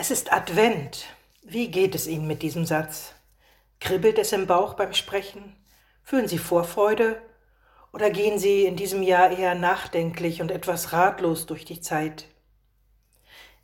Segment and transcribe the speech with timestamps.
[0.00, 1.06] Es ist Advent.
[1.42, 3.14] Wie geht es Ihnen mit diesem Satz?
[3.80, 5.56] Kribbelt es im Bauch beim Sprechen?
[6.04, 7.20] Fühlen Sie Vorfreude?
[7.92, 12.26] Oder gehen Sie in diesem Jahr eher nachdenklich und etwas ratlos durch die Zeit?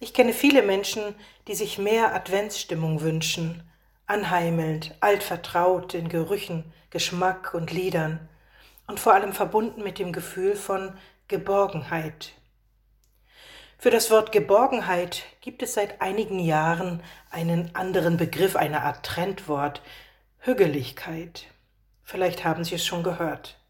[0.00, 1.14] Ich kenne viele Menschen,
[1.46, 3.62] die sich mehr Adventsstimmung wünschen,
[4.06, 8.28] anheimelnd, altvertraut in Gerüchen, Geschmack und Liedern
[8.88, 10.98] und vor allem verbunden mit dem Gefühl von
[11.28, 12.32] Geborgenheit.
[13.84, 19.82] Für das Wort Geborgenheit gibt es seit einigen Jahren einen anderen Begriff, eine Art Trendwort,
[20.38, 21.48] Hügeligkeit.
[22.02, 23.60] Vielleicht haben Sie es schon gehört.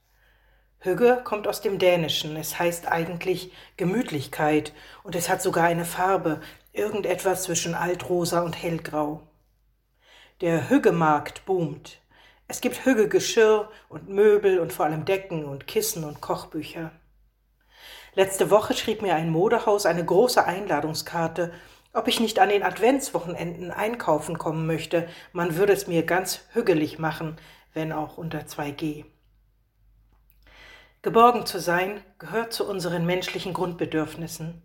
[0.78, 2.36] Hügge kommt aus dem Dänischen.
[2.36, 6.40] Es heißt eigentlich Gemütlichkeit und es hat sogar eine Farbe,
[6.72, 9.20] irgendetwas zwischen Altrosa und Hellgrau.
[10.42, 11.98] Der Hüggemarkt boomt.
[12.46, 16.92] Es gibt Hüggegeschirr und Möbel und vor allem Decken und Kissen und Kochbücher.
[18.16, 21.52] Letzte Woche schrieb mir ein Modehaus eine große Einladungskarte,
[21.92, 25.08] ob ich nicht an den Adventswochenenden einkaufen kommen möchte.
[25.32, 27.36] Man würde es mir ganz hügelig machen,
[27.72, 29.04] wenn auch unter 2G.
[31.02, 34.62] Geborgen zu sein gehört zu unseren menschlichen Grundbedürfnissen.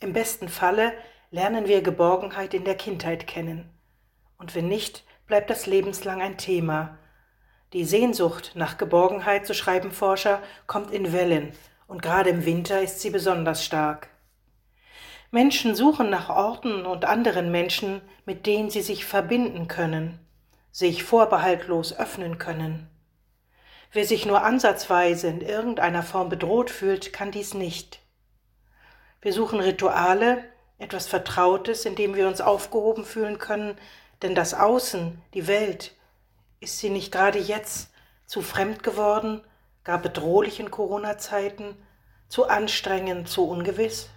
[0.00, 0.92] Im besten Falle
[1.30, 3.70] lernen wir Geborgenheit in der Kindheit kennen.
[4.36, 6.98] Und wenn nicht, bleibt das lebenslang ein Thema.
[7.72, 11.52] Die Sehnsucht nach Geborgenheit, so schreiben Forscher, kommt in Wellen
[11.90, 14.10] und gerade im Winter ist sie besonders stark.
[15.32, 20.20] Menschen suchen nach Orten und anderen Menschen, mit denen sie sich verbinden können,
[20.70, 22.88] sich vorbehaltlos öffnen können.
[23.90, 27.98] Wer sich nur ansatzweise in irgendeiner Form bedroht fühlt, kann dies nicht.
[29.20, 30.44] Wir suchen Rituale,
[30.78, 33.76] etwas Vertrautes, in dem wir uns aufgehoben fühlen können,
[34.22, 35.96] denn das Außen, die Welt,
[36.60, 37.90] ist sie nicht gerade jetzt
[38.26, 39.40] zu fremd geworden
[39.84, 41.76] gar bedrohlich in Corona-Zeiten,
[42.28, 44.10] zu anstrengend, zu ungewiss?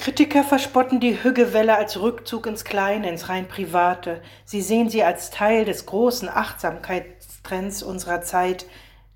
[0.00, 4.22] Kritiker verspotten die Hüggewelle als Rückzug ins Kleine, ins rein Private.
[4.46, 8.64] Sie sehen sie als Teil des großen Achtsamkeitstrends unserer Zeit,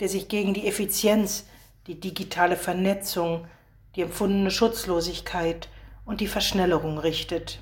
[0.01, 1.47] der sich gegen die Effizienz,
[1.87, 3.47] die digitale Vernetzung,
[3.97, 5.69] die empfundene Schutzlosigkeit
[6.05, 7.61] und die Verschnellerung richtet.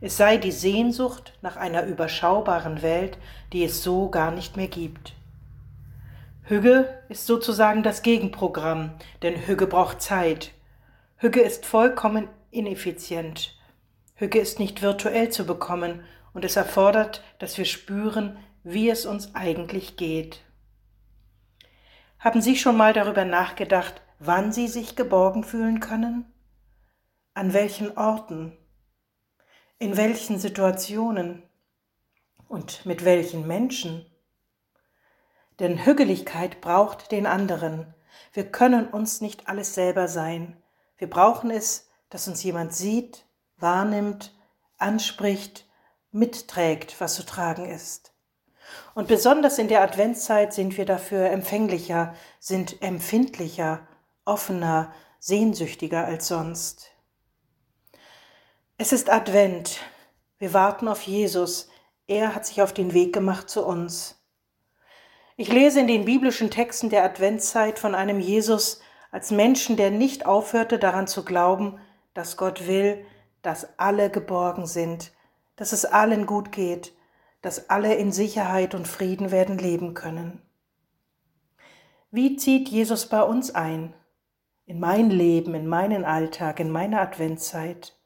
[0.00, 3.18] Es sei die Sehnsucht nach einer überschaubaren Welt,
[3.52, 5.14] die es so gar nicht mehr gibt.
[6.50, 10.50] Hügge ist sozusagen das Gegenprogramm, denn Hügge braucht Zeit.
[11.16, 13.56] Hügge ist vollkommen ineffizient.
[14.16, 16.02] Hügge ist nicht virtuell zu bekommen
[16.34, 20.40] und es erfordert, dass wir spüren, wie es uns eigentlich geht.
[22.18, 26.24] Haben Sie schon mal darüber nachgedacht, wann Sie sich geborgen fühlen können?
[27.32, 28.58] An welchen Orten?
[29.78, 31.44] In welchen Situationen?
[32.48, 34.04] Und mit welchen Menschen?
[35.60, 37.94] Denn Hügeligkeit braucht den anderen.
[38.32, 40.56] Wir können uns nicht alles selber sein.
[40.96, 43.26] Wir brauchen es, dass uns jemand sieht,
[43.58, 44.34] wahrnimmt,
[44.78, 45.66] anspricht,
[46.12, 48.12] mitträgt, was zu tragen ist.
[48.94, 53.86] Und besonders in der Adventszeit sind wir dafür empfänglicher, sind empfindlicher,
[54.24, 56.90] offener, sehnsüchtiger als sonst.
[58.78, 59.80] Es ist Advent.
[60.38, 61.68] Wir warten auf Jesus.
[62.06, 64.19] Er hat sich auf den Weg gemacht zu uns.
[65.40, 70.26] Ich lese in den biblischen Texten der Adventszeit von einem Jesus als Menschen, der nicht
[70.26, 71.78] aufhörte daran zu glauben,
[72.12, 73.06] dass Gott will,
[73.40, 75.12] dass alle geborgen sind,
[75.56, 76.92] dass es allen gut geht,
[77.40, 80.42] dass alle in Sicherheit und Frieden werden leben können.
[82.10, 83.94] Wie zieht Jesus bei uns ein?
[84.66, 87.98] In mein Leben, in meinen Alltag, in meine Adventszeit?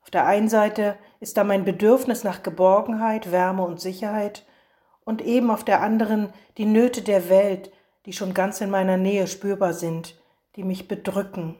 [0.00, 4.44] Auf der einen Seite ist da mein Bedürfnis nach Geborgenheit, Wärme und Sicherheit,
[5.04, 7.72] und eben auf der anderen die Nöte der Welt,
[8.06, 10.20] die schon ganz in meiner Nähe spürbar sind,
[10.56, 11.56] die mich bedrücken.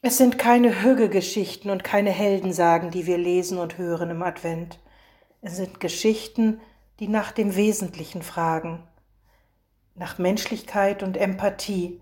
[0.00, 4.80] Es sind keine Hügge-Geschichten und keine Heldensagen, die wir lesen und hören im Advent.
[5.40, 6.60] Es sind Geschichten,
[6.98, 8.82] die nach dem Wesentlichen fragen,
[9.94, 12.00] nach Menschlichkeit und Empathie,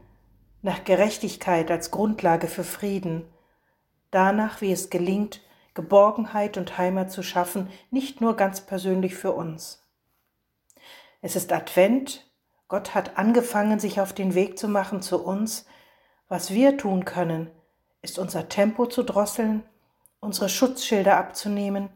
[0.63, 3.25] nach Gerechtigkeit als Grundlage für Frieden,
[4.11, 5.41] danach, wie es gelingt,
[5.75, 9.87] Geborgenheit und Heimat zu schaffen, nicht nur ganz persönlich für uns.
[11.23, 12.27] Es ist Advent.
[12.69, 15.67] Gott hat angefangen, sich auf den Weg zu machen zu uns.
[16.29, 17.51] Was wir tun können,
[18.03, 19.63] ist unser Tempo zu drosseln,
[20.21, 21.89] unsere Schutzschilder abzunehmen,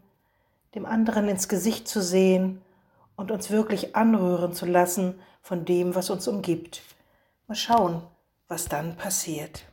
[0.74, 2.60] dem anderen ins Gesicht zu sehen
[3.16, 6.82] und uns wirklich anrühren zu lassen von dem, was uns umgibt.
[7.46, 8.02] Mal schauen,
[8.48, 9.64] was dann passiert.